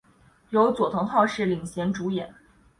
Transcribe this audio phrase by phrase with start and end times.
[0.49, 2.33] 由佐藤浩市领衔主演。